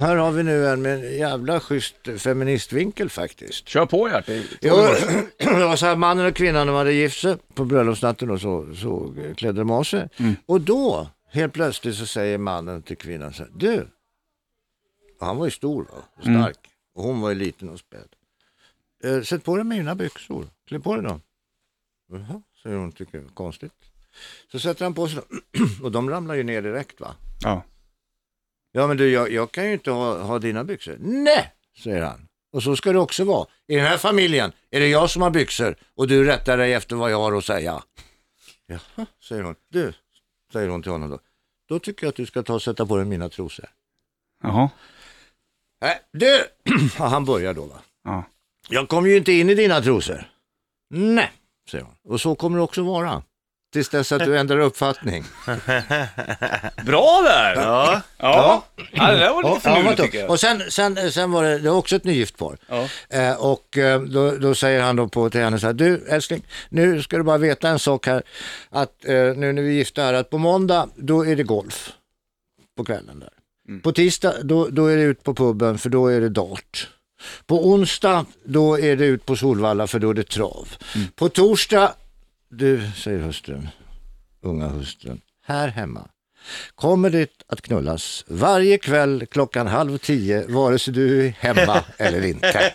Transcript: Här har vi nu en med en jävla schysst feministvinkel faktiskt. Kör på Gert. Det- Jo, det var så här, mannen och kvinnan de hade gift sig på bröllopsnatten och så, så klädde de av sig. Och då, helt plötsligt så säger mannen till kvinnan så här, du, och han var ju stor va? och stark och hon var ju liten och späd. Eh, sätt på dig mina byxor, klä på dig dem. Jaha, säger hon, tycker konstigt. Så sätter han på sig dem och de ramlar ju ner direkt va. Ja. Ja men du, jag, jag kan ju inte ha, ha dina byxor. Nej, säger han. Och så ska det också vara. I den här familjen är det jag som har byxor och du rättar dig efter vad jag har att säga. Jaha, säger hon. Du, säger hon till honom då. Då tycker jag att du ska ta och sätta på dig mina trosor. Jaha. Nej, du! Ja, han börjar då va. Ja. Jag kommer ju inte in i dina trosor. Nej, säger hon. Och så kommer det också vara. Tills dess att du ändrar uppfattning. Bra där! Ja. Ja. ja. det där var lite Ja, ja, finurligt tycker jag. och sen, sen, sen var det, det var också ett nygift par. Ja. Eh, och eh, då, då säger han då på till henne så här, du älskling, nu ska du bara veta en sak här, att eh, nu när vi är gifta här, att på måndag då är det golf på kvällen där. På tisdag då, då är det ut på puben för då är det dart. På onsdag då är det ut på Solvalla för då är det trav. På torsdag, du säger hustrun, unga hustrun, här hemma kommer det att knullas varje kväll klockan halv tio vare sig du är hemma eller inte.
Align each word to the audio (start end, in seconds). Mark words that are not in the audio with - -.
Här 0.00 0.16
har 0.16 0.32
vi 0.32 0.42
nu 0.42 0.66
en 0.68 0.82
med 0.82 0.94
en 0.94 1.18
jävla 1.18 1.60
schysst 1.60 1.96
feministvinkel 2.18 3.10
faktiskt. 3.10 3.68
Kör 3.68 3.86
på 3.86 4.08
Gert. 4.08 4.26
Det- 4.26 4.58
Jo, 4.62 4.74
det 5.38 5.64
var 5.64 5.76
så 5.76 5.86
här, 5.86 5.96
mannen 5.96 6.26
och 6.26 6.34
kvinnan 6.36 6.66
de 6.66 6.76
hade 6.76 6.92
gift 6.92 7.20
sig 7.20 7.36
på 7.54 7.64
bröllopsnatten 7.64 8.30
och 8.30 8.40
så, 8.40 8.74
så 8.74 9.14
klädde 9.36 9.58
de 9.60 9.70
av 9.70 9.82
sig. 9.84 10.08
Och 10.46 10.60
då, 10.60 11.08
helt 11.30 11.52
plötsligt 11.52 11.96
så 11.96 12.06
säger 12.06 12.38
mannen 12.38 12.82
till 12.82 12.96
kvinnan 12.96 13.32
så 13.32 13.42
här, 13.42 13.52
du, 13.56 13.88
och 15.20 15.26
han 15.26 15.36
var 15.36 15.44
ju 15.44 15.50
stor 15.50 15.82
va? 15.84 16.02
och 16.16 16.22
stark 16.22 16.58
och 16.94 17.02
hon 17.04 17.20
var 17.20 17.28
ju 17.28 17.34
liten 17.34 17.68
och 17.68 17.78
späd. 17.78 18.08
Eh, 19.04 19.22
sätt 19.22 19.44
på 19.44 19.56
dig 19.56 19.64
mina 19.64 19.94
byxor, 19.94 20.46
klä 20.68 20.80
på 20.80 20.94
dig 20.94 21.04
dem. 21.04 21.20
Jaha, 22.12 22.42
säger 22.62 22.76
hon, 22.76 22.92
tycker 22.92 23.22
konstigt. 23.34 23.72
Så 24.52 24.58
sätter 24.58 24.84
han 24.84 24.94
på 24.94 25.08
sig 25.08 25.16
dem 25.16 25.68
och 25.82 25.92
de 25.92 26.10
ramlar 26.10 26.34
ju 26.34 26.42
ner 26.42 26.62
direkt 26.62 27.00
va. 27.00 27.14
Ja. 27.42 27.62
Ja 28.72 28.86
men 28.86 28.96
du, 28.96 29.10
jag, 29.10 29.32
jag 29.32 29.52
kan 29.52 29.66
ju 29.66 29.72
inte 29.72 29.90
ha, 29.90 30.22
ha 30.22 30.38
dina 30.38 30.64
byxor. 30.64 30.96
Nej, 31.00 31.52
säger 31.82 32.02
han. 32.02 32.28
Och 32.52 32.62
så 32.62 32.76
ska 32.76 32.92
det 32.92 32.98
också 32.98 33.24
vara. 33.24 33.46
I 33.66 33.76
den 33.76 33.84
här 33.84 33.98
familjen 33.98 34.52
är 34.70 34.80
det 34.80 34.88
jag 34.88 35.10
som 35.10 35.22
har 35.22 35.30
byxor 35.30 35.76
och 35.94 36.08
du 36.08 36.24
rättar 36.24 36.56
dig 36.56 36.72
efter 36.72 36.96
vad 36.96 37.10
jag 37.10 37.20
har 37.20 37.32
att 37.32 37.44
säga. 37.44 37.82
Jaha, 38.66 39.06
säger 39.28 39.42
hon. 39.42 39.54
Du, 39.68 39.92
säger 40.52 40.68
hon 40.68 40.82
till 40.82 40.92
honom 40.92 41.10
då. 41.10 41.18
Då 41.68 41.78
tycker 41.78 42.06
jag 42.06 42.08
att 42.08 42.16
du 42.16 42.26
ska 42.26 42.42
ta 42.42 42.54
och 42.54 42.62
sätta 42.62 42.86
på 42.86 42.96
dig 42.96 43.04
mina 43.04 43.28
trosor. 43.28 43.66
Jaha. 44.42 44.70
Nej, 45.80 46.00
du! 46.12 46.44
Ja, 46.98 47.06
han 47.06 47.24
börjar 47.24 47.54
då 47.54 47.64
va. 47.64 47.78
Ja. 48.04 48.24
Jag 48.68 48.88
kommer 48.88 49.08
ju 49.08 49.16
inte 49.16 49.32
in 49.32 49.50
i 49.50 49.54
dina 49.54 49.80
trosor. 49.80 50.30
Nej, 50.90 51.32
säger 51.70 51.84
hon. 51.84 51.94
Och 52.12 52.20
så 52.20 52.34
kommer 52.34 52.56
det 52.58 52.62
också 52.64 52.82
vara. 52.82 53.22
Tills 53.72 53.88
dess 53.88 54.12
att 54.12 54.24
du 54.24 54.38
ändrar 54.38 54.58
uppfattning. 54.58 55.24
Bra 56.86 57.22
där! 57.24 57.54
Ja. 57.54 58.00
Ja. 58.18 58.64
ja. 58.92 59.12
det 59.12 59.18
där 59.18 59.32
var 59.32 59.42
lite 59.42 59.68
Ja, 59.68 59.70
ja, 59.70 59.76
finurligt 59.76 60.02
tycker 60.02 60.18
jag. 60.18 60.30
och 60.30 60.40
sen, 60.40 60.62
sen, 60.70 61.12
sen 61.12 61.32
var 61.32 61.44
det, 61.44 61.58
det 61.58 61.70
var 61.70 61.76
också 61.76 61.96
ett 61.96 62.04
nygift 62.04 62.36
par. 62.38 62.58
Ja. 62.68 62.88
Eh, 63.08 63.34
och 63.34 63.78
eh, 63.78 64.00
då, 64.02 64.30
då 64.30 64.54
säger 64.54 64.82
han 64.82 64.96
då 64.96 65.08
på 65.08 65.30
till 65.30 65.40
henne 65.40 65.58
så 65.58 65.66
här, 65.66 65.74
du 65.74 66.06
älskling, 66.08 66.42
nu 66.68 67.02
ska 67.02 67.16
du 67.16 67.22
bara 67.22 67.38
veta 67.38 67.68
en 67.68 67.78
sak 67.78 68.06
här, 68.06 68.22
att 68.70 69.04
eh, 69.04 69.14
nu 69.14 69.52
när 69.52 69.62
vi 69.62 69.68
är 69.68 69.72
gifta 69.72 70.02
här, 70.02 70.14
att 70.14 70.30
på 70.30 70.38
måndag 70.38 70.88
då 70.96 71.26
är 71.26 71.36
det 71.36 71.42
golf 71.42 71.92
på 72.76 72.84
kvällen 72.84 73.20
där. 73.20 73.32
På 73.82 73.92
tisdag 73.92 74.34
då, 74.42 74.68
då 74.68 74.86
är 74.86 74.96
det 74.96 75.02
ut 75.02 75.22
på 75.22 75.34
puben 75.34 75.78
för 75.78 75.88
då 75.90 76.06
är 76.06 76.20
det 76.20 76.28
dart. 76.28 76.88
På 77.46 77.68
onsdag 77.68 78.26
då 78.44 78.78
är 78.78 78.96
det 78.96 79.04
ut 79.06 79.26
på 79.26 79.36
Solvalla 79.36 79.86
för 79.86 79.98
då 79.98 80.10
är 80.10 80.14
det 80.14 80.28
trav. 80.28 80.68
På 81.14 81.28
torsdag, 81.28 81.92
du 82.50 82.90
säger 82.96 83.18
hustrun, 83.18 83.68
unga 84.42 84.68
hustrun, 84.68 85.20
här 85.46 85.68
hemma 85.68 86.08
kommer 86.74 87.10
det 87.10 87.30
att 87.46 87.62
knullas 87.62 88.24
varje 88.28 88.78
kväll 88.78 89.26
klockan 89.30 89.66
halv 89.66 89.98
tio 89.98 90.46
vare 90.48 90.78
sig 90.78 90.94
du 90.94 91.26
är 91.26 91.30
hemma 91.30 91.84
eller 91.96 92.24
inte. 92.24 92.72